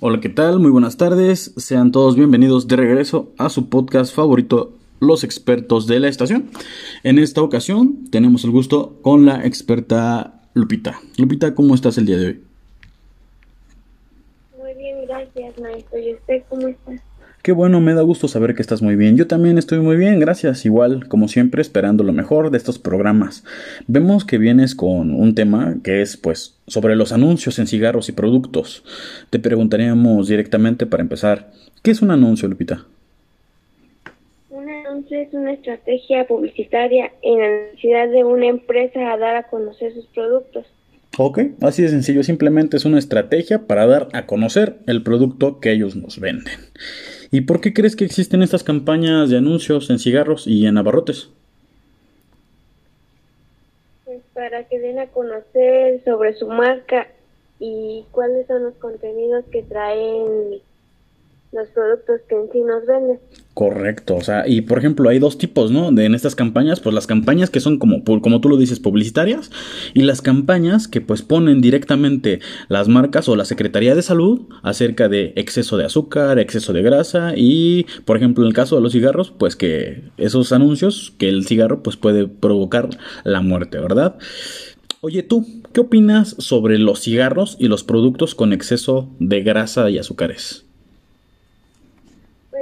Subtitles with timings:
[0.00, 0.60] Hola, ¿qué tal?
[0.60, 1.54] Muy buenas tardes.
[1.56, 6.50] Sean todos bienvenidos de regreso a su podcast favorito, Los expertos de la estación.
[7.04, 11.00] En esta ocasión tenemos el gusto con la experta Lupita.
[11.16, 12.42] Lupita, ¿cómo estás el día de hoy?
[14.58, 15.98] Muy bien, gracias, maestro.
[15.98, 17.07] ¿Y usted cómo está?
[17.48, 19.16] Qué bueno, me da gusto saber que estás muy bien.
[19.16, 20.66] Yo también estoy muy bien, gracias.
[20.66, 23.42] Igual, como siempre, esperando lo mejor de estos programas.
[23.86, 28.12] Vemos que vienes con un tema que es, pues, sobre los anuncios en cigarros y
[28.12, 28.84] productos.
[29.30, 31.50] Te preguntaríamos directamente para empezar,
[31.82, 32.84] ¿qué es un anuncio, Lupita?
[34.50, 39.44] Un anuncio es una estrategia publicitaria en la necesidad de una empresa a dar a
[39.44, 40.66] conocer sus productos.
[41.16, 45.72] Ok, así de sencillo, simplemente es una estrategia para dar a conocer el producto que
[45.72, 46.52] ellos nos venden.
[47.30, 51.28] ¿Y por qué crees que existen estas campañas de anuncios en cigarros y en abarrotes?
[54.04, 57.08] Pues para que den a conocer sobre su marca
[57.60, 60.60] y cuáles son los contenidos que traen
[61.52, 63.20] los productos que en sí nos venden.
[63.58, 65.90] Correcto, o sea, y por ejemplo hay dos tipos, ¿no?
[65.90, 69.50] De en estas campañas, pues las campañas que son como, como tú lo dices, publicitarias
[69.94, 75.08] y las campañas que pues ponen directamente las marcas o la Secretaría de Salud acerca
[75.08, 78.92] de exceso de azúcar, exceso de grasa y, por ejemplo, en el caso de los
[78.92, 82.90] cigarros, pues que esos anuncios, que el cigarro pues puede provocar
[83.24, 84.18] la muerte, ¿verdad?
[85.00, 89.98] Oye, tú, ¿qué opinas sobre los cigarros y los productos con exceso de grasa y
[89.98, 90.67] azúcares?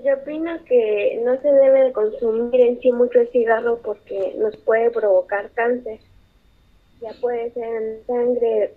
[0.00, 4.34] Pues yo opino que no se debe de consumir en sí mucho el cigarro porque
[4.38, 6.00] nos puede provocar cáncer.
[7.02, 8.74] Ya puede ser en sangre,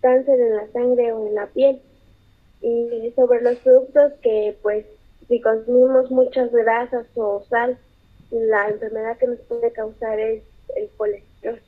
[0.00, 1.80] cáncer en la sangre o en la piel.
[2.60, 4.84] Y sobre los productos que pues
[5.28, 7.78] si consumimos muchas grasas o sal,
[8.30, 10.42] la enfermedad que nos puede causar es
[10.74, 11.60] el colesterol.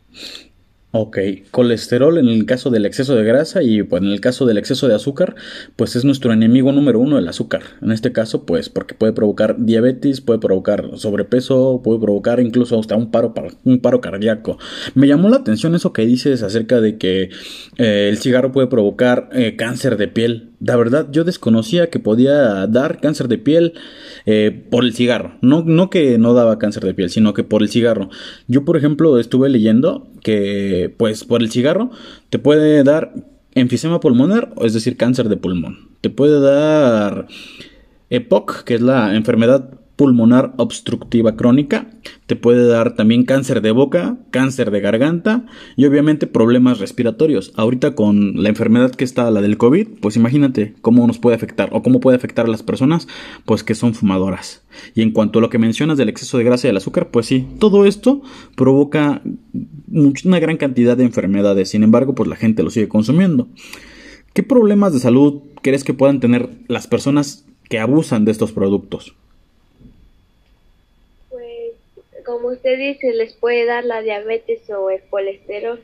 [0.97, 1.19] Ok,
[1.51, 4.87] colesterol en el caso del exceso de grasa y pues en el caso del exceso
[4.87, 5.35] de azúcar,
[5.75, 7.63] pues es nuestro enemigo número uno el azúcar.
[7.83, 12.95] En este caso, pues porque puede provocar diabetes, puede provocar sobrepeso, puede provocar incluso hasta
[12.95, 14.57] un paro, un paro cardíaco.
[14.95, 17.31] Me llamó la atención eso que dices acerca de que
[17.77, 20.51] eh, el cigarro puede provocar eh, cáncer de piel.
[20.65, 23.75] La verdad, yo desconocía que podía dar cáncer de piel
[24.25, 25.35] eh, por el cigarro.
[25.43, 28.09] No, no que no daba cáncer de piel, sino que por el cigarro.
[28.49, 31.91] Yo, por ejemplo, estuve leyendo que, pues, por el cigarro
[32.31, 33.13] te puede dar
[33.55, 35.91] enfisema pulmonar, es decir, cáncer de pulmón.
[36.01, 37.27] Te puede dar
[38.09, 41.91] EPOC, que es la enfermedad pulmonar obstructiva crónica,
[42.27, 45.47] te puede dar también cáncer de boca, cáncer de garganta
[45.77, 47.53] y obviamente problemas respiratorios.
[47.57, 51.69] Ahorita con la enfermedad que está la del COVID, pues imagínate cómo nos puede afectar
[51.73, 53.07] o cómo puede afectar a las personas
[53.45, 54.63] pues que son fumadoras.
[54.95, 57.27] Y en cuanto a lo que mencionas del exceso de grasa y del azúcar, pues
[57.27, 58.23] sí, todo esto
[58.57, 59.23] provoca
[60.25, 63.49] una gran cantidad de enfermedades, sin embargo, pues la gente lo sigue consumiendo.
[64.33, 69.15] ¿Qué problemas de salud crees que puedan tener las personas que abusan de estos productos?
[72.25, 75.81] Como usted dice, les puede dar la diabetes o el colesterol.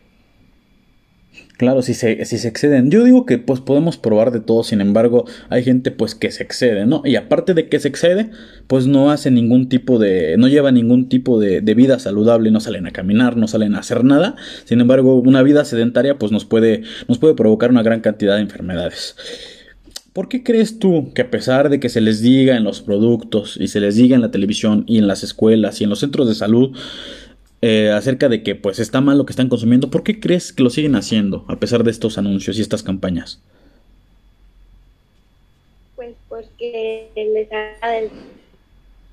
[1.59, 2.91] Claro, si se, si se exceden.
[2.91, 6.43] Yo digo que pues podemos probar de todo, sin embargo, hay gente pues que se
[6.43, 7.03] excede, ¿no?
[7.05, 8.31] Y aparte de que se excede,
[8.67, 12.61] pues no hace ningún tipo de, no lleva ningún tipo de, de vida saludable, no
[12.61, 14.37] salen a caminar, no salen a hacer nada.
[14.65, 18.43] Sin embargo, una vida sedentaria pues nos puede, nos puede provocar una gran cantidad de
[18.43, 19.15] enfermedades.
[20.13, 23.57] ¿Por qué crees tú que a pesar de que se les diga en los productos
[23.57, 26.27] y se les diga en la televisión y en las escuelas y en los centros
[26.27, 26.77] de salud
[27.63, 30.63] eh, acerca de que pues está mal lo que están consumiendo, ¿por qué crees que
[30.63, 33.41] lo siguen haciendo a pesar de estos anuncios y estas campañas?
[35.95, 37.49] Pues porque les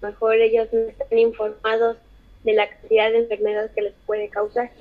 [0.02, 1.98] mejor ellos no están informados
[2.44, 4.72] de la cantidad de enfermedades que les puede causar.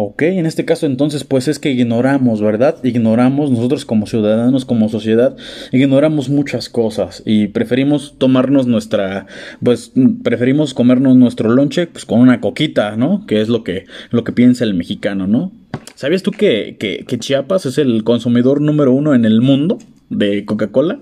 [0.00, 2.76] Ok, en este caso entonces pues es que ignoramos, ¿verdad?
[2.84, 5.36] Ignoramos nosotros como ciudadanos, como sociedad,
[5.72, 9.26] ignoramos muchas cosas y preferimos tomarnos nuestra,
[9.60, 9.90] pues
[10.22, 13.26] preferimos comernos nuestro lonche pues, con una coquita, ¿no?
[13.26, 15.50] Que es lo que, lo que piensa el mexicano, ¿no?
[15.96, 19.78] ¿Sabías tú que, que, que Chiapas es el consumidor número uno en el mundo
[20.10, 21.00] de Coca-Cola?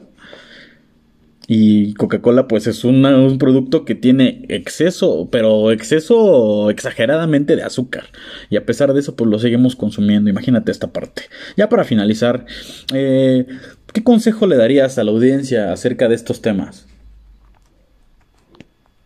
[1.49, 8.07] Y Coca-Cola pues es un producto que tiene exceso, pero exceso exageradamente de azúcar.
[8.51, 10.29] Y a pesar de eso pues lo seguimos consumiendo.
[10.29, 11.23] Imagínate esta parte.
[11.57, 12.47] Ya para finalizar,
[12.93, 13.47] eh,
[13.93, 16.87] ¿qué consejo le darías a la audiencia acerca de estos temas?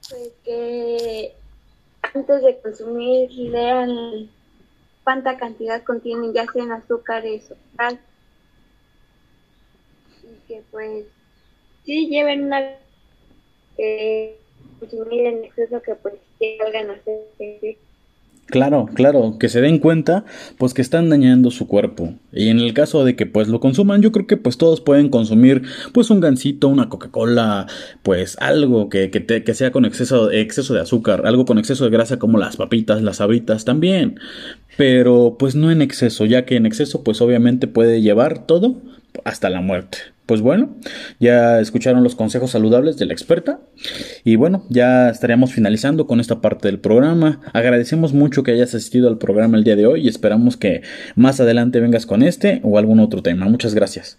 [0.08, 1.32] Pues que
[2.14, 4.30] antes de consumir lean
[5.04, 8.00] cuánta cantidad contienen ya sea en azúcares o sal.
[10.22, 11.04] Y que pues
[11.90, 12.62] sí lleven una
[14.78, 16.14] consumir en exceso que pues
[16.58, 17.76] salgan a hacer
[18.46, 20.24] Claro, claro, que se den cuenta
[20.58, 22.14] pues que están dañando su cuerpo.
[22.32, 25.08] Y en el caso de que pues lo consuman, yo creo que pues todos pueden
[25.08, 27.66] consumir pues un gansito, una Coca-Cola,
[28.02, 31.90] pues algo que, que, que, sea con exceso, exceso de azúcar, algo con exceso de
[31.90, 34.18] grasa como las papitas, las sabritas también.
[34.76, 38.76] Pero pues no en exceso, ya que en exceso pues obviamente puede llevar todo
[39.24, 39.98] hasta la muerte.
[40.30, 40.76] Pues bueno,
[41.18, 43.58] ya escucharon los consejos saludables de la experta
[44.22, 47.40] y bueno, ya estaríamos finalizando con esta parte del programa.
[47.52, 50.82] Agradecemos mucho que hayas asistido al programa el día de hoy y esperamos que
[51.16, 53.46] más adelante vengas con este o algún otro tema.
[53.46, 54.18] Muchas gracias.